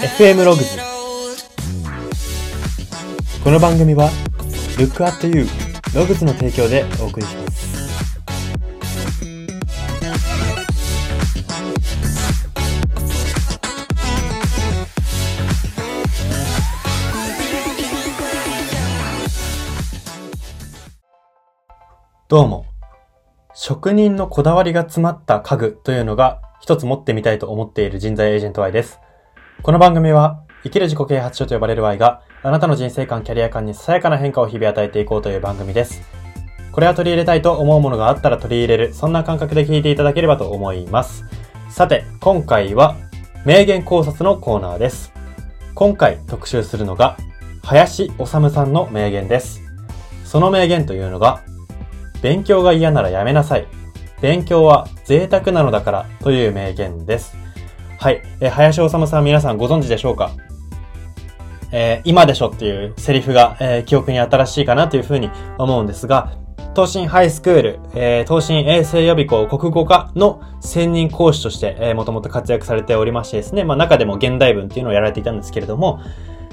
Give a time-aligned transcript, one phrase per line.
[0.00, 0.78] FM ログズ
[3.44, 4.08] この番組は
[4.78, 5.44] Look at You
[5.94, 7.60] ログズの提供でお送りします。
[22.26, 22.64] どうも。
[23.54, 28.98] 職人のこだわりが詰まった家具というのが一つ持ってみたいと思っている人材エージェント Y です。
[29.62, 36.00] この番組は生きる自己啓発書と呼ばれる Y があなたの人生観、キャリア観にささやかな変化を日々与えていこうという番組です。
[36.72, 41.26] これは取り入れたいと思うものがあったら取り入れる、そんな感覚で聞いていただければと思います。
[41.68, 42.96] さて、今回は
[43.44, 45.12] 名言考察のコーナーです。
[45.74, 47.18] 今回特集するのが
[47.62, 49.60] 林修さんの名言です。
[50.24, 51.42] その名言というのが
[52.22, 53.66] 勉強が嫌ならやめなさい。
[54.22, 57.39] 勉強は贅沢なのだからという名言です。
[58.00, 58.22] はい。
[58.40, 60.30] えー林修さん皆さんご存知でしょうか？
[61.70, 66.32] えー今でしょっていうセリフが、えー記憶に新しいかなというふうに思うんですが、
[66.74, 76.00] 東進ハイスクール、えー東進衛生予備校国語科の専任講師として、えー、もともと活躍されておりましてですね、まあ中でも現代文っていうのをやられていたんですけれども、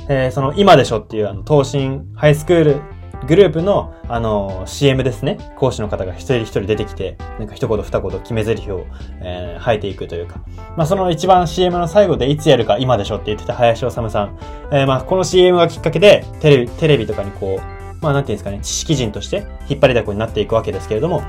[0.10, 2.82] えーその今でしょっていうあの東進ハイスクール
[3.26, 5.38] グループの、あの CM ですね。
[5.58, 8.86] 講師の方が一人一人出てきて、なんか一言二言決め台詞を、
[9.22, 10.42] えー吐いていくというか。
[10.76, 14.38] まあ、その一番 CM の最後でいつやるか今でしょって言ってた林修さん。
[14.72, 21.22] えーまあ、この CM がきっかけで、テレビ、テレビとかにこう、まあ、なんていうんですかね、知識人として引っ張りだこになっていくわけですけれども、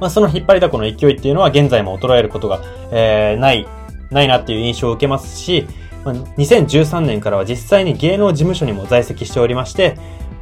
[0.00, 2.60] まあ、その引っ張りだこの勢いっていうのは現在も衰えることが、
[2.92, 3.66] えーない、
[4.10, 5.66] ないなっていう印象を受けますし、
[6.04, 9.96] ま、2013年からは実際に芸能事務所にも在籍しておりまして、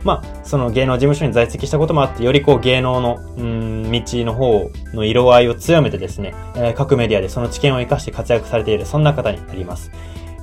[0.04, 9.90] まあ、その芸能事務所に在籍したこともあって、よりこう芸能の、うん、道の方の色合いを強めてですね、えー各メディアでその知見を活かして活躍されている、そんな方になります。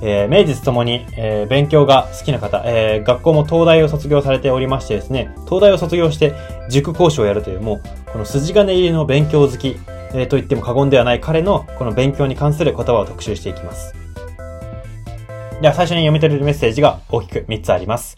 [0.02, 6.34] えー名実ともに、えー勉強が好きな方、えー学校も東大を卒業されておりましてですね、東大を卒業して
[6.70, 7.82] 塾講師をやるという、もう、
[8.12, 9.78] この筋金入りの勉強好き、
[10.14, 13.94] えーと言っても過言ではない彼の、この勉強に関する言葉を特集していきます。
[15.62, 18.18] では、最初に読み取れるメッセージが大きく3つあります。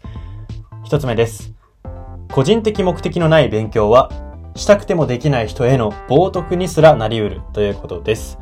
[0.86, 1.54] 1つ目です。
[2.32, 4.12] 個人的目的のない勉強は、
[4.56, 8.38] したくてもできない人への冒涜にすらなり得るということです。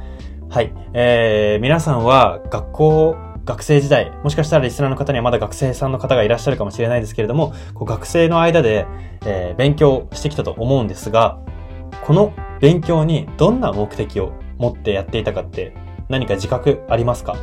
[0.50, 0.74] はい。
[0.94, 3.16] えー、皆さんは学校、
[3.46, 8.88] 学生時代、もしかしたらリスナーの方にはまだ学生さんの方がいらっしゃるかもしれないですけれども、こう学生の間で、
[9.26, 11.40] えー勉強してきたと思うんですが、
[12.04, 15.76] この勉強にどんな目的を持ってやっていたかって
[16.10, 17.36] 何か自覚ありますか？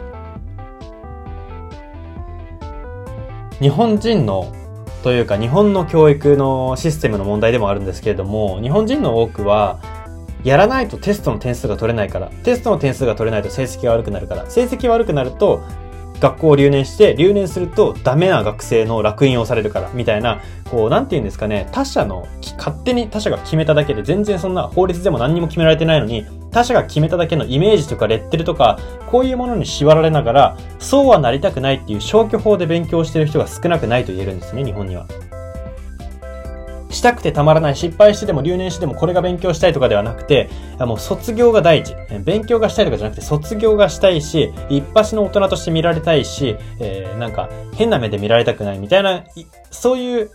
[3.60, 4.52] 日本人の
[5.02, 9.80] というか日本の教育のシステムの問題でもあるんですけれども日本人の多くは
[10.44, 15.62] やらないとテストの点数が取れないからテストの点数が取れないと成績が悪くなるから成績が悪くなると
[16.20, 22.26] 学校を留年して留年するとダメな学生の烙印をされるからみたいなこうなんて言うんですかね他者の
[22.56, 35.06] 勝手に他者が決めただけで全然そんな法律でも何にも決められてないのに他者が決めただけのイメージとかレッテルとかこういうものに縛られながらそうはなりたくないっていう消去法で勉強してる人が少なくないと言えるんですね日本には。
[36.90, 40.48] したくてたまらない失敗してでも留年してでもこれが勉強したいとかではなくて
[40.78, 41.94] もう卒業が第一
[42.24, 49.24] 勉強がしたいとかじゃなくて卒業がしたいし一発の大人として見られたいし、えーなんか変な目で見られたくないみたいな
[49.70, 50.30] そういう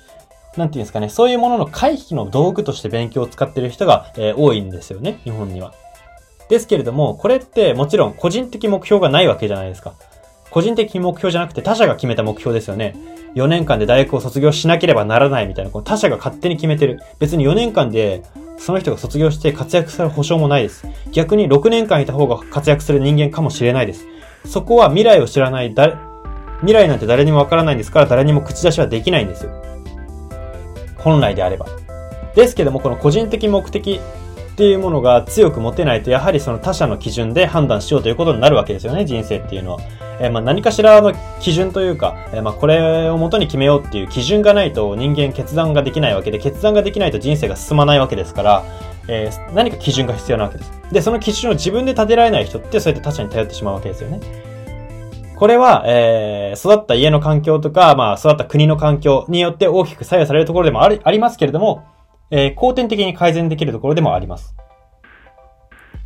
[0.58, 5.74] なんていうんですかねそういうものの回避の道具として勉強を使ってる人が、えー多いんですよね日本には。
[6.50, 9.94] ですけれどもこれってもちろん個人的目標がないわけじゃないですか。
[10.50, 12.96] 個人的目標じゃなくて他者が決めた目標ですよね。
[13.34, 17.02] 4年間で大学を卒業しなければならないみたいな、この他者が勝手に決めてる。
[17.18, 18.22] 別に4年間で
[18.58, 20.86] その人が卒業して活躍する保証もないです。
[21.12, 24.06] 逆に6年間いた方が活躍する人間かもしれないです。
[24.46, 25.96] そこは未来を知らない誰、
[26.60, 29.52] 未来なんて誰にもわからないんですから誰にも口出しはできないんですよ。
[30.98, 31.66] 本来であれば。
[32.36, 34.00] ですけども、この個人的目的
[34.54, 39.80] っていうものが強く持てないと、やはりその他者の基準で判断しようということになるわけですよね、人生っていうのは。
[40.20, 48.64] えーまあ何かしらの基準というか、えーまあこれを元に決めようっていう基準がないと人間決断ができないわけで、決断ができないと人生が進まないわけですから、
[49.08, 50.72] えー何か基準が必要なわけです。
[50.92, 54.20] で、その基準を自分で立てられない人って、そうやって他者に頼ってしまうわけですよね。
[55.36, 61.84] これは、えー育った家の環境とか、まあ、育った国の環境によって大きく左右されるところでもありありますけれども、
[62.32, 64.56] えー後天的に改善できるところでもあります。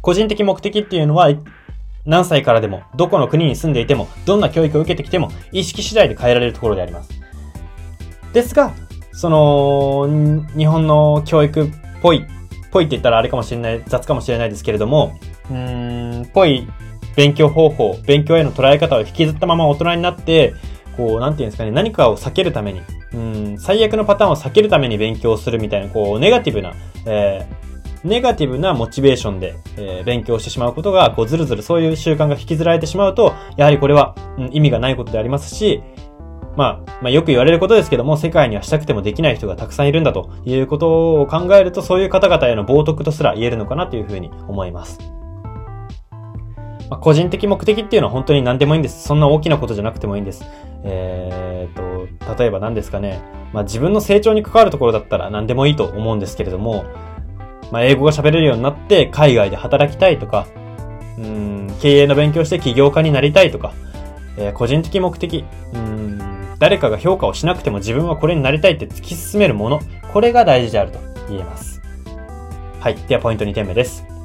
[0.02, 1.30] 個人的目的っていうのは、
[2.06, 7.10] 何歳からでも、どこの国に住んでいても、どんな教育を受けてきても、意識次第で変えられるところであります。
[8.34, 8.74] ですが、
[9.12, 10.08] その、
[10.56, 11.72] 日本の教育っ
[12.02, 12.26] ぽい、
[12.72, 16.68] ぽいって言ったらあれかもしれない、雑かもしれないですけれども、うーん、ぽい
[17.18, 20.54] 勉強方法、勉強への捉え方を引きずったまま大人になって、
[20.98, 22.82] こう、なんていうんですかね、何かを避けるために、
[23.14, 26.74] うん、最悪のパターンを避けるために勉強するみたいな、こう、ネガティブな、
[27.06, 35.82] えー、ネガティブなモチベーションで、えー、勉強してしまうことが、こう、ずるずるそういう習慣が引きずられてしまうと、やはりこれは、うん、意味がないことでありますし、
[36.56, 45.17] まあ、まあ、よく言われることですけども、世界にはしたくてもできない人がたくさんいるんだということを考えると、そういう方々への冒涜とすら言えるのかなというふうに思います。
[46.90, 49.04] まあ、個人的目的っていうのは本当に何でもいいんです。
[49.04, 50.46] そんな大きなことじゃなくてもいいんです。
[50.84, 53.22] えー、と、例えば何ですかね。
[53.54, 56.86] まあ、自分の成長に関わるところだったら何でもいいと思うんですけれども、
[57.72, 60.48] まあ、英語が喋れるようになって海外で働きたいとか、
[61.18, 63.74] うん、経営の勉強して起業家になりたいとか、
[64.38, 65.98] えー、個人的目的、うん
[66.60, 69.80] 誰かが評価をしなくても自分はこれになりたいって突き進めるもの、
[70.12, 71.00] これが大事であると
[71.30, 71.82] 言えます。
[72.80, 72.96] はい。
[73.08, 74.17] ではポイント2点目です。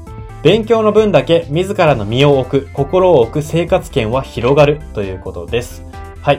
[0.42, 5.84] 勉強の分だけ自らの身を置く、心を置く生活圏は広がるということです。
[6.20, 6.38] はい。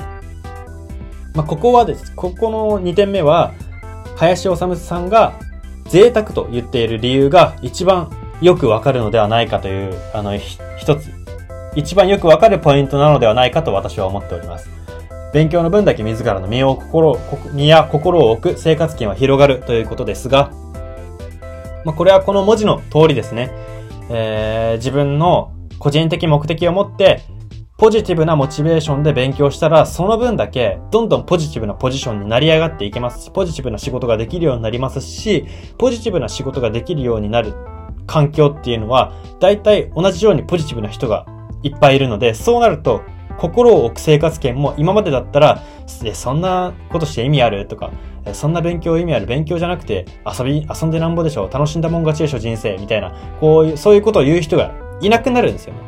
[1.33, 2.13] まあ、ここはです。
[2.13, 3.53] ここの2点目は、
[4.17, 5.39] 林修さんが
[5.87, 8.11] 贅沢と言っている理由が一番
[8.41, 11.09] よくわかるのではないかという、あの、一つ、
[11.73, 14.69] 一番よくわかるポイントなのではないかと私は思っております。
[15.33, 17.17] 勉強の分だけ自らの身を心
[17.53, 20.51] 身や心を置く生活圏は広がるということですが、
[21.85, 23.72] まあ、これはこの文字の通りですね。
[24.13, 27.21] えー、自分の個人的目的を持って、
[27.77, 35.45] ポジティブなモチベーションで勉強したら、その分だけ、どんどんポジティブなポジションになり上がっていけますし、ポジティブな仕事ができるようになりますし、
[35.77, 37.53] ポジティブな仕事ができるようになる
[38.05, 41.25] 環境っていうのは、大体同じようにポジティブな人が
[41.63, 43.01] いっぱいいるので、そうなると、
[43.37, 45.63] 心を置く生活圏も今までだったら、
[46.13, 47.67] そんなことして意味ある？
[47.67, 47.91] とか、
[48.33, 49.25] そんな勉強意味ある？
[49.25, 52.77] 勉強じゃなくて遊び、遊んでなんぼでしょ楽しんだもん勝ちでしょ人生？
[52.77, 55.79] みたいな、こういう、そういうことを言う人がいなくなるんですよね。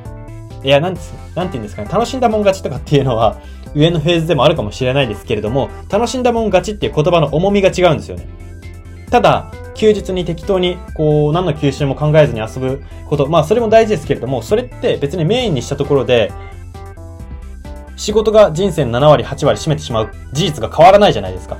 [0.63, 1.89] いや、なんです、なんて言うんですかね。
[1.91, 3.39] 楽しんだもん勝ちとかっていうのは、
[3.75, 8.27] 上のフェーズでもあるかもしれないですけれども、楽しんだもん勝ちっていう言葉の重みが違うんですよね。
[9.11, 16.31] ただ、休日に適当に、こう、何の吸収も考えずに遊ぶこと、まあ、それも大事ですけれども、それって別にメインにしたところで、
[17.95, 21.57] 仕事が人生の7割、8割占めてしまう事実が変わらないじゃないですか。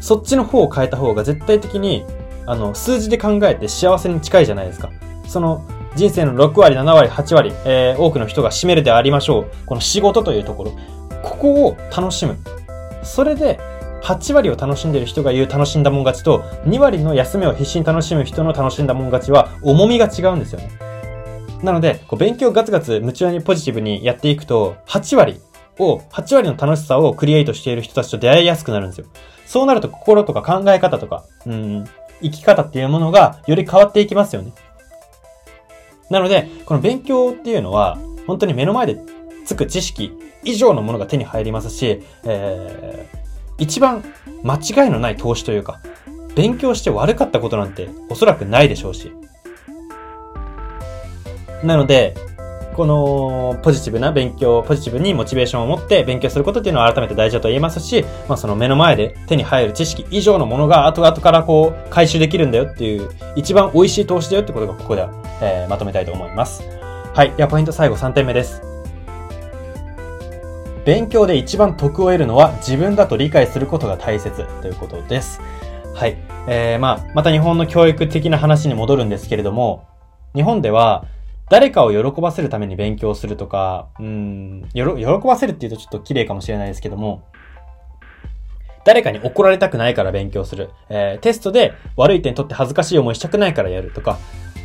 [0.00, 2.04] そっちの方を変えた方が絶対的に、
[2.46, 4.90] あの、数字で考えて幸せに近いじゃないですか。
[5.28, 5.64] その、
[5.94, 9.46] 人生の6割、7割、8割、えー、多くの人が占めるでありましょう。
[9.66, 10.72] この仕事というところ。
[11.22, 12.36] ここを楽しむ。
[13.02, 13.60] それで、
[14.02, 20.70] 8割を楽しんでる人が言う楽しんだもん勝ちと、2割の休みを必死に楽しむ人の楽しんだもん勝ちは、重みが違うんですよね。
[21.62, 25.40] なので、こう勉強ガツガツ夢中にポジティブにやっていくと、8割
[25.78, 29.06] を、8割の楽しさをクリエイトしている人たちと出会いやすくなるんですよ。
[29.46, 31.84] そうなると心とか考え方とか、うん、
[32.22, 34.52] 生き方っていうものがより変わっていきますよね。
[36.10, 38.98] なので、この勉強っていうのは、本当に目の前で
[39.44, 40.12] つく知識
[40.44, 43.18] 以上のものが手に入りますし、えー、
[43.58, 44.04] 一番
[44.42, 45.80] 間違いのない投資というか、
[46.34, 49.12] 勉強して悪かったことなんておそらくないでしょうし。
[51.62, 52.14] なので、
[52.74, 65.10] このポジティブな勉強、ポジティブにモチベーションを持って勉強することっていうのは改めて大事だと言えますし、まあその目の前で手に入る知識以上のものが後々からこう回収できるんだよっていう一番美味しい投資だよってことがここでは、
[65.42, 66.62] えー、まとめたいと思います。
[67.14, 67.32] はい。
[67.36, 68.62] ではポイント最後3点目です。
[70.84, 75.40] 勉強で一番得を得るのは自分だと理解することが大切ということです。
[75.94, 76.16] はい。
[76.48, 79.86] えー、まあ、また日本の教育的な話に戻るんですけれども、
[80.34, 81.04] 日本では
[81.52, 84.82] 誰かを喜ばせるために勉強するとか、うん、喜
[85.22, 87.28] ばせるって言うとちょっと綺麗かもしれないですけども、
[88.86, 90.70] 誰かに怒られたくないから勉強する。
[90.88, 94.18] えー、テストで悪い点取って恥ずかしい思いしたくないからやるとか、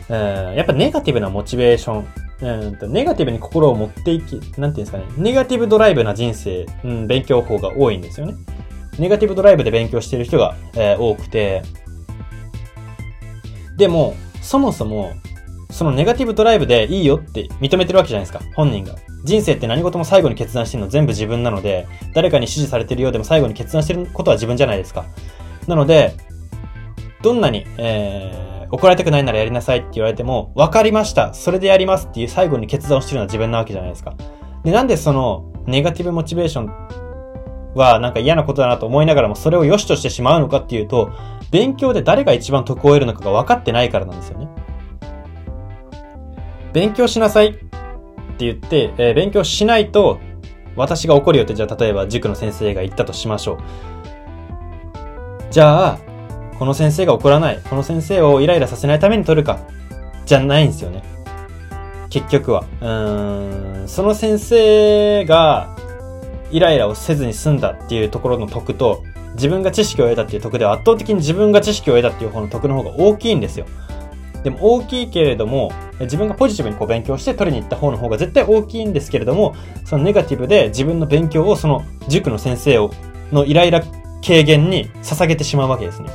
[0.08, 0.16] うん、
[0.56, 8.36] やっぱネガティブなモチベーション、うん、ネガティブに心を持っていき、なんていうんですかね、ネガティブドライブな人生、うん、勉強法が多いんですよね。
[8.98, 11.64] ネガティブドライブで勉強している人が、えー、多くて、
[13.76, 15.12] でも、そもそも
[15.70, 18.96] そのネガティブドライブでいいよって認めてるわけじゃないですか、本人が。
[19.24, 25.06] 人生って何事も最後に決断してるの全部自分なので、誰かに指示されてるようでも最後に決断してることは自分じゃないですか。
[25.68, 26.16] なので、
[27.22, 34.16] どんなに、えー、怒られたくないならやりなさいって言われても、わかりました、それでやりますっていう最後に決断をしてるのは自分なわけじゃないですか。
[34.64, 36.68] で、なんでその、ネガティブモチベーション
[37.76, 41.12] はなんか嫌なことだなと思いながらもそれを良しとしてしまうのかっていうと、
[41.52, 44.48] 勉強で誰が一番得を得るのかが分かってないからなんですよね。
[46.74, 47.66] 勉強しなさいって
[48.40, 50.20] 言って、えー、勉強しないと
[50.76, 53.58] 私が怒るよってじゃあ例えば塾の先生が言ったとしましょう。
[55.50, 56.00] じゃあ、
[56.60, 57.62] この先生が怒らない。
[57.70, 59.60] この先生をイライラさせないために取るか。
[60.26, 61.04] じゃないんですよね。
[62.10, 62.66] 結局は。
[62.82, 65.76] うーん、その先生が
[66.52, 73.66] イライラをせずに済んだっていうところの得と、自分が知識を得たっていう得では圧倒的に自分が知識を得たっていう方の得の方が大きいんですよ。
[74.48, 82.92] でも大きいけれども、自分がポジティブにこう勉強して取りに行った方の方が絶対大きいんですけれども、そのネガティブで自分の勉強をその塾の先生を、
[83.34, 83.84] のイライラ
[84.26, 86.08] 軽減に捧げてしまうわけですね。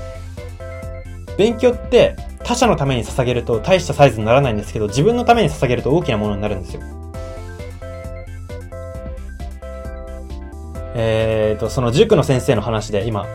[1.36, 6.80] 勉強って他者のために捧げると大したサイズにならないんですけど、自分のために捧げると大きなものになるんですよ。
[10.94, 13.26] えーと、その塾の先生の話で今、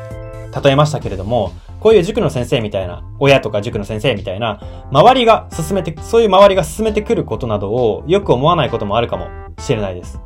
[0.61, 4.61] 例えましたけれども、こういう塾の先生みたいな、親とか塾の先生みたいな、
[4.91, 9.27] 周りが進めて、そういう周りが進めてくることなどをよく思わないこともあるかも
[9.59, 10.19] しれないです。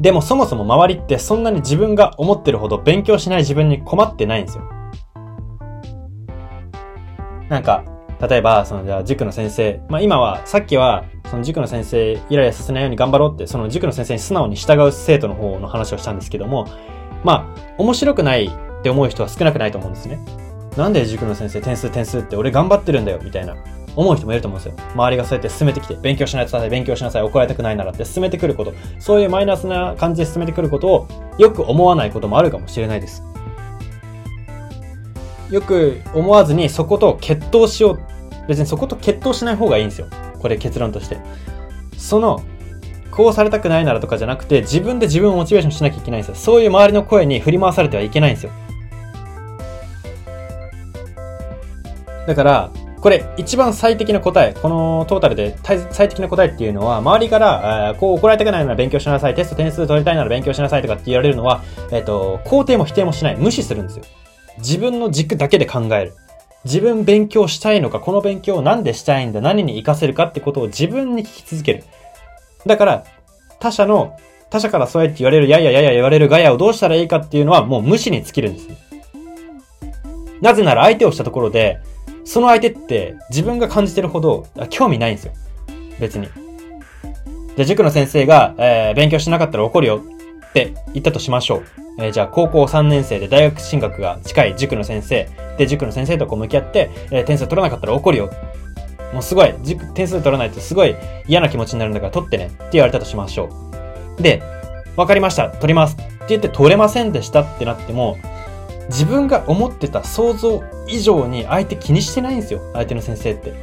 [0.00, 4.64] でもそもそも周りってそんなに自分が思ってるほど勉強しない自分に困ってないんですよ。
[7.50, 7.84] なんか、
[8.20, 16.66] 例えば、その、じゃあ、塾の先生、まあ今は、さっきは、その塾の先生、イライラさせないように頑張ろうって、その塾の先生に素直に従う生徒の方の話をしたんですけども、
[17.24, 20.18] まあ、面白くないって思う人は少なくないと思うんですね。
[20.76, 23.56] なんで塾の先生点数点数って俺頑張ってるんだよ、みたいな。
[23.96, 24.86] 思う人もいると思うんですよ。
[24.94, 31.08] 周りがそうやって進めてきて、勉強しないとさ、勉強しなさい、怒られたくないならって進めてくること、そういうマイナスな感じで進めてくることを
[31.38, 33.22] よく思わないこともあるかもしれないです。
[35.50, 38.00] よく思わずにそこと決闘しよう。
[38.46, 40.06] 別にそこと決闘しない方がいいんですよ。
[40.38, 41.18] これ結論として。
[41.96, 42.40] その、
[43.20, 46.34] こうされたくないならとかじゃなくて、自分で自分をモチベーションしなきゃいけないんですよ。
[46.36, 48.52] そういう周りの声に振り回されてはいけないんですよ。
[52.26, 61.62] だから、これ一番最適な答え、このトータルで最適な答えっていうのは、周りから、こう怒られたくないなら勉強しなさい、テスト点数取りたいなら勉強しなさいとかって言われるのは、
[61.92, 63.36] えっ、と、肯定も否定もしない。
[63.36, 64.04] 無視するんですよ。
[64.56, 66.14] 自分の軸だけで考える。
[66.64, 71.84] 自分勉強したいのか、この勉強を何でしたいんだ、何に活かせるかってことを自分に聞き続ける。
[72.66, 73.04] だから、
[73.58, 74.16] 他者の、
[74.50, 78.68] 他者からそうやって言われる、やややや言われるガヤをどうしたらいいかっていうのはもう無視に尽きるんです。
[80.40, 81.80] なぜなら相手をしたところで、
[82.24, 85.32] その相手って自分が感じてるほど興味ないんですよ。
[85.98, 86.26] 別に。
[86.26, 90.02] じゃあ塾の先生が、えー、勉強しなかったら怒るよ
[90.48, 91.64] って言ったとしましょう。
[91.98, 95.28] えー、じゃあ高校3年生で大学進学が近い塾の先生。
[95.58, 98.30] で、塾の先生とこう向き合って、えー、点数取らなかったら怒るよ。
[99.12, 99.52] もうすごい、
[99.94, 100.94] 点数取らないとすごい
[101.26, 103.48] 嫌な気持ちになるんだから取ってねって言われたとしましょ
[104.18, 104.22] う。
[104.22, 104.42] で、
[104.96, 108.18] わかりました、取りますって言って取れませんでしたってなっても、
[108.88, 112.60] 自分が思ってた想像以上に相手気にしてないんですよ。
[112.72, 113.54] 相手の先生って。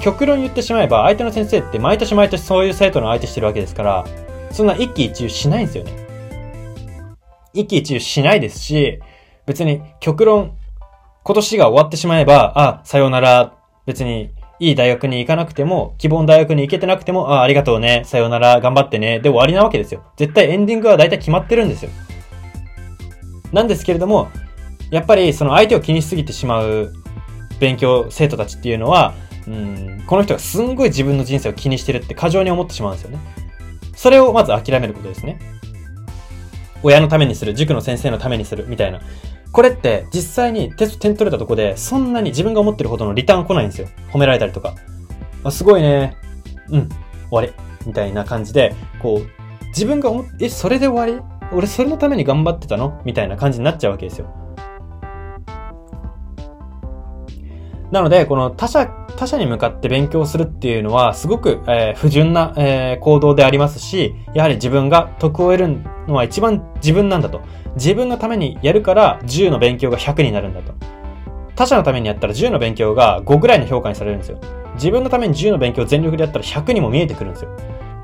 [0.00, 4.04] 極論言ってしまえば、相手の先生って毎年毎年そういう生徒の相手してるわけですから、
[4.50, 5.92] そんな一喜一憂しないんですよね。
[7.52, 9.00] 一喜一憂しないですし、
[9.46, 10.56] 別に極論、
[11.22, 13.54] 今年が終わってしまえば、あ、さようなら、
[13.86, 20.04] 別にいい大学に行かなくても、希望の大学に行けてなくても、あ、あありがとうね、さようなら、頑張ってね、で終わりなわけですよ。
[20.16, 21.90] 絶対エンディングは大体決まってるんですよ。
[23.52, 24.28] なんですけれども、
[24.90, 26.92] やっぱりその相手を気にしすぎてしまう
[27.58, 29.14] 勉強生徒たちっていうのは、
[29.46, 33.18] うん、この人がすんごい自分の人生を気にしてるって過剰に思ってしまうんですよね。
[33.94, 35.38] それをまず諦めることですね。
[36.82, 39.00] 親のためにする、塾の先生のためにする、みたいな。
[39.54, 43.88] これって実際にテスト点取れたとこで、そんなに自分が思ってるほどのリターン来ないんですよ。
[44.10, 44.74] 褒められたりとか。
[45.44, 46.16] あ、すごいね。
[46.70, 46.98] うん、終
[47.30, 47.52] わり。
[47.86, 51.24] みたいな感じで、こう、自分が思っ、え、それで終わり？
[51.52, 53.00] 俺それのために頑張ってたの？
[53.04, 54.26] みたいな感じになっちゃうわけですよ。
[57.92, 65.68] なので、この他者、他者に向かって勉強するっていうのは、すごく、えー、不純な、えー、行動でありますし、やはり自分が得を得る
[66.06, 67.42] のは一番自分なんだと。
[67.76, 70.74] 自分のためにやるから10の勉強が100になるんだと。
[71.56, 74.40] 他者のためにやったら10の勉強が5ぐらいの評価にされるんですよ。
[74.74, 77.50] 自分のために10の勉強を全力でやったら100にも見えてくるんですよ。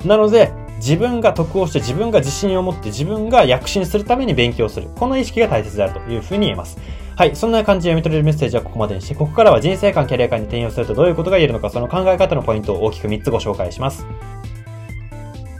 [0.05, 4.89] なので、自分が得をして自分が自信を持って自分が躍進するために勉強する。
[4.95, 6.79] この意識が大切であるというふうに言えます。
[7.21, 7.35] はい。
[7.35, 14.07] そんな感じで読み取れるメッセージはここまでにして、ここからは人生観、キャリア観に転用するとどういうことが言えるのか、その考え方のポイントを大きく3つご紹介します。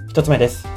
[0.08, 0.68] 1つ目です。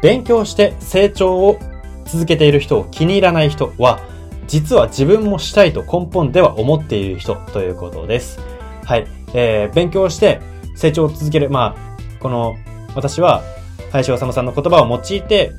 [0.00, 1.58] 勉強して成長を
[2.06, 4.00] 続けている人を気に入らない人は、
[4.46, 8.40] 実は自分もしたいと根本では思っている人ということです。
[8.86, 9.06] はい。
[9.34, 10.40] えー、勉強して
[10.76, 11.50] 成長を続ける。
[11.50, 12.56] まあ、この、
[12.94, 13.42] 私は
[13.90, 15.52] 林修さんの言葉を用いて、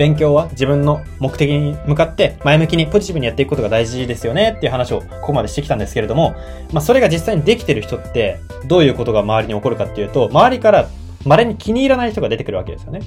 [0.00, 6.34] 勉強は自分の目的に向かって前向きにポジティブにやっていくことが大事ですよねっていう話をここまでしてきたんですけれども、
[6.72, 10.88] まあそれが実際にできてる人ってどういうことが周りに起こるかっていうと、周りから
[11.26, 13.00] 稀に気に入らない人が出てくるわけですよね。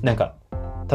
[0.00, 0.36] なんか、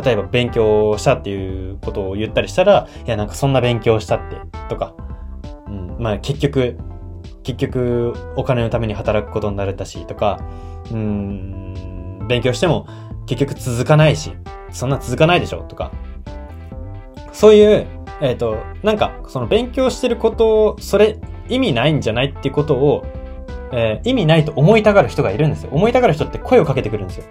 [0.03, 4.37] 例えば勉強したっていうことを言ったりしたら、いやなんかそんな勉強したって、
[4.69, 4.95] とか、
[5.67, 6.79] うん、まあ結局、
[7.43, 10.39] 結局お金のために働くことになるんだしとか、
[10.91, 12.87] うん、勉強しても
[13.25, 14.33] 結局続かないし、
[14.71, 15.63] そんな続かないでしょ？
[15.63, 15.91] とか、
[17.33, 17.87] そういう、
[18.21, 21.17] えっ、ー、と、なんか、その勉強してることを、それ
[21.49, 23.05] 意味ないんじゃないってことを、
[23.73, 25.69] えー、意味ないと思いたがる人がいるんですよ。
[25.71, 27.25] 思いたがる人って声をかけてくるんですよ。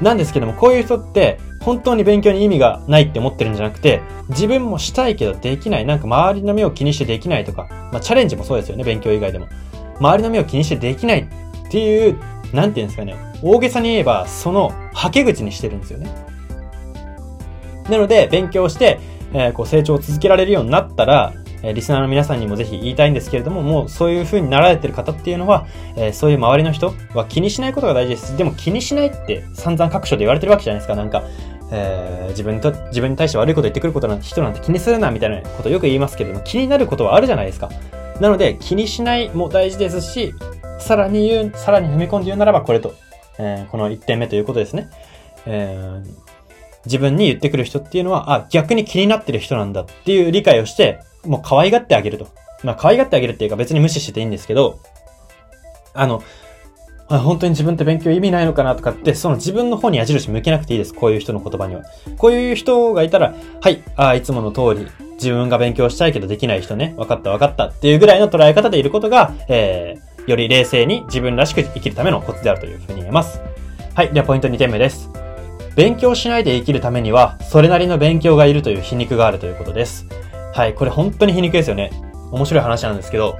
[0.00, 5.86] なんですけども、こういう人って、本当に勉強に意味がないって思ってるんじゃなくて、自分もしたいけどできない。
[5.86, 9.46] なんか周りの目を気にしてできないとか、まあチャレンジもそうですよね、勉強以外でも。
[9.98, 12.18] 周りの目を気にしてできないっていう、
[12.52, 16.10] なんていうんですかね、大げさに言えば、その、はけ口にしてるんですよね。
[17.88, 19.00] なので、勉強して、
[19.32, 21.32] えー、こう成長を続けられるようになったら、
[21.62, 28.36] えリスナーの皆さんにもぜひ言いたいんですけれども、もうそういう風になられてる方っていうのは、えー、そういう周りの人は気にしないことが大事です。
[28.36, 30.96] でも気にしないって散々各所で言われてるわけじゃないですか。
[30.96, 31.22] なんか、
[31.70, 37.70] えー、自分と、自分に対して悪いこと言ってくることなんて人なんて気にするな、みたいなことよく言いますけれども、気になることはあるじゃないですか。
[38.20, 40.34] なので、気にしないも大事ですし、
[40.80, 42.94] さらに言う、さらに踏み込んで言うならばこれと、
[43.38, 44.90] えー、この1点目ということですね。
[45.46, 46.32] えー、
[46.86, 52.28] 自分に言ってくる人っていうのは、あ、逆に気になってる人なんだっていう理解をして、もう可愛がってあげると。
[52.64, 54.78] まあ可愛がってあげるっていうか別に無視してていいんですけど、
[55.94, 56.22] あの、
[57.08, 60.94] あ本当に自分って勉強意味ないのかなとかって、その自分の方に矢印向けなくていいです。
[60.94, 61.82] こういう人の言葉には。
[62.16, 73.40] こういう人がいたら、はい、あいつもの通り、自分が勉強したいけどできない人ね、分かった分かったっていうぐらいの捉え方でいることが、えー、より冷静に自分らしく生きるためのコツであるというふうに言えます。
[73.94, 75.10] はい、ではポイント2点目です。
[75.74, 80.06] 勉強しないで生きるためには、それなりの勉強がいるという皮肉があるということです。
[80.54, 81.90] はい、これ本当に皮肉ですよね。
[82.30, 83.36] 面白い話なんですけど、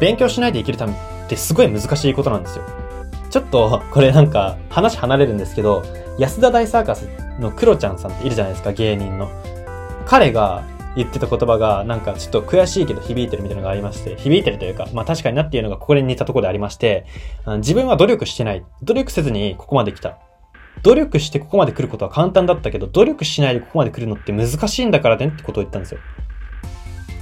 [0.00, 0.96] 勉強しないで生きるためっ
[1.28, 2.64] てすごい難しいことなんですよ。
[3.30, 5.84] ちょっと、これなんか話離れるんですけど、
[6.18, 7.08] 安田大サーカス
[7.40, 9.30] のクロちゃんさんっているじゃないですか、芸人の。
[10.06, 10.62] 彼が
[10.94, 17.06] 言ってた言葉がなんかちょっと悔しいけど響いてるみたいなのがありまして、響いてるというか、まあ確かになっていうのがここに似たところでありまして、
[17.58, 18.64] 自分は努力してない。
[18.82, 20.18] 努力せずにここまで来た。
[20.82, 26.00] 努力してここまで来ることは簡単だったけど、努力しないでここまで来るのって難しいんだからねってことを言ったんですよ。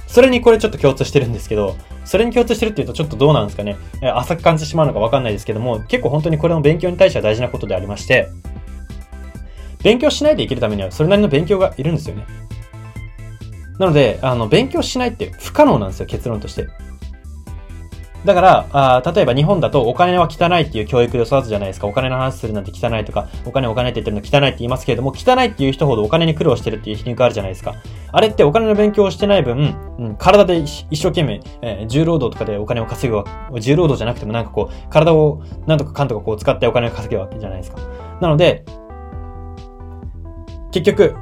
[0.07, 3.77] それにこれちょっと共通してるんですけど、それに共通してるっていうとちょっとどうなんですかね。
[4.01, 8.29] 浅く感じてしまうのかわかんないですけども、結構本当にこれの勉強に対しては大事なことでありまして、
[9.83, 12.25] 勉強しないで生きるためにはそれなりの勉強がいるんですよね。
[13.81, 16.67] なので、あの、勉強しないって不可能なんですよ、結論として。
[18.25, 21.87] だから、あ例えば日本だとお金は汚いっていう教育で育つじゃないですか。
[21.87, 27.73] お金の話するなんて汚いとか、お金お金って言ってるの汚いって言いますけれども、汚いっていう人ほどお金に苦労してるっていう皮肉あるじゃないですか。
[28.11, 33.25] あれってお金の勉強をしてない分、うん、体で一生懸命、えー、重労働とかでお金を稼ぐわ、
[33.59, 37.79] 重労働じゃなくてもなんかこう、体をなんとかかんとかこう使ってお金を稼ぐわけじゃないですか。
[38.21, 38.63] なので、
[40.71, 41.15] 結局、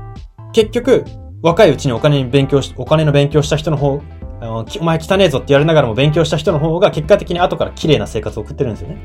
[0.51, 1.05] 結局、
[1.41, 4.01] 若いうちにお金に勉強し、お金の勉強した人の方、
[4.41, 8.97] お前汚ねえぞって言われながらも勉強した人の方が結果的に後から綺麗な生活を送ってるんですよね。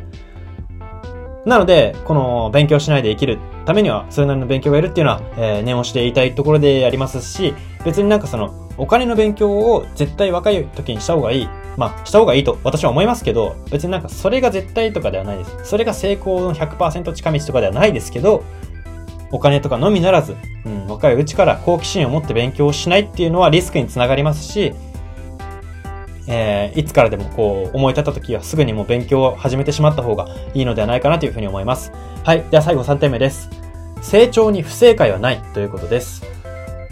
[1.46, 11.48] なので、この勉強しないで生きるためには、それなりの勉強がいるっていうのは、えー、念をして言いたいところでありますし、別になんかその、お金の勉強を絶対若い時にした方がいい。
[11.76, 15.56] まあ、した方がいいと私は思いますけど、別になんかそれが絶対とかではないです。
[15.64, 18.42] それが成功の100%近道とかではないですけど、
[19.34, 24.72] お金とかのみならず、うん、若いうちから好奇心を持って勉強をしないっていうのはリスクにつながりますし、
[26.28, 31.90] えー、いつからでもこう思い立った時はすぐにもう勉強を始めてしまった方がいいのではないかなというふうに思います。
[32.22, 32.44] はい。
[32.48, 33.50] では最後3点目です。
[34.02, 36.22] 成長に不正解はないということです。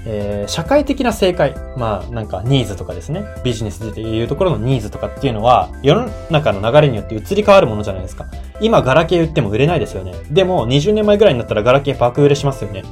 [0.04, 1.54] えー、社会的な正解。
[1.76, 3.24] まあ、なんか、ニーズとかですね。
[3.44, 8.26] ビジネスでいうところのニーズとかっていうのは、世の中の流れによって移り変わるものじゃないですか。
[8.60, 10.14] 今、ガラケー売っても売れないですよね。
[10.30, 12.82] でも、20年前ぐらいになったらガラケー爆売れしますよね。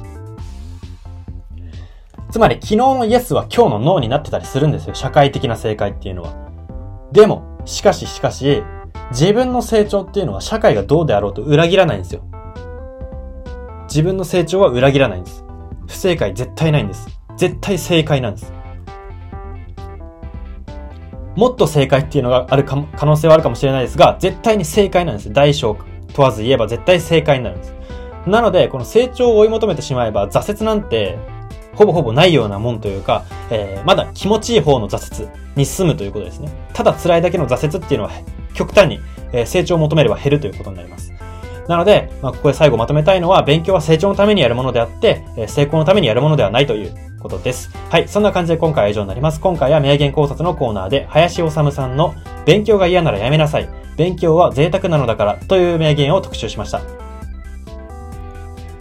[2.31, 4.95] つまり昨日のイエスは今日のノーになってたりするんですよ。
[4.95, 6.33] 社会的な正解っていうのは。
[7.11, 8.63] でも、しかししかし、
[9.11, 12.23] 自分の成長っていうのは社会がどうであろうと裏切らないんですよ。
[13.89, 15.40] 自分の成長は裏切らないんです。
[15.91, 17.07] 不正解絶対ないんです。
[17.35, 18.53] 絶対正解なんです。
[21.35, 25.33] もっと正解っていうのがあるか、可能性はあるかもしれないですが、絶対に正解なんです。
[25.33, 25.77] 大小
[26.13, 27.73] 問わず言えば絶対正解になるんです。
[28.25, 31.17] なので、この成長を追い求めてしまえば、挫折なんて
[31.73, 36.49] ほぼほぼないようなもんというか、えー、まだ気持ちいい方の挫折に進むということですね。
[36.73, 38.11] ただ辛いだけの挫折っていうのは
[38.53, 38.99] 極端に、
[39.33, 41.11] え成長を求めれば減るということになります。
[41.71, 47.71] なので、まあ、ここで最後まとめたいのは、勉強は成長のためにやるものであって、え成功のためにやるものではないということです。
[47.89, 48.07] はい。
[48.07, 49.39] そんな感じで今回は以上になります。
[49.39, 52.13] 今回は名言考察のコーナーで、林修さんの、
[52.45, 53.69] 勉強が嫌ならやめなさい。
[53.95, 56.81] 勉強は贅沢なのだからという名言を特集しました。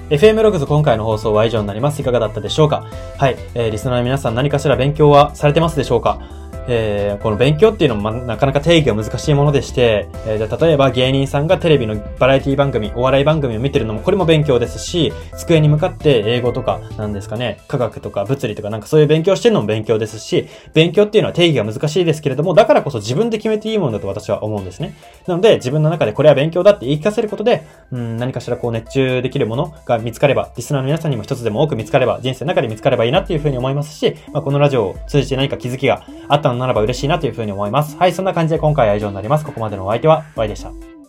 [0.09, 2.03] FM ログズ今回の放送は以上になります。
[2.03, 2.85] いかがだったでしょうか？
[3.19, 6.21] はい、えー、リスナーの皆さん何かしら勉強はされてますでしょうか？
[6.69, 24.95] えー、この勉強っていうのも、ま、なかなか定義が難しいものでして、えー、じゃ例えば芸人さんがテレビのバラエティ番組、お笑い番組を見てるのもこれも勉強ですし、机に向かって英語とか、なんですかね、科学とか物理とかなんかそういう勉強してるのも勉強ですし、勉強っていうのは定義が難しいですけれども、だからこそ自分で決めていいものだと私は思うんですね。
[25.27, 37.97] なので、自分の中でこれは勉強だって言い聞かせることで、うん、何かしらこう熱中できるものが見つかれば、リスナーの皆さんにも一つでも多く見つかれば、人生の中で見つかればいいなっていうふうに思いますし、まあ、このラジオを通じて何か気づきがあったのならば嬉しいなというふうに思います。
[37.97, 39.45] はい、そんな感じで今回は以上になります。
[39.45, 41.00] ここまでのお相手は、Y でした。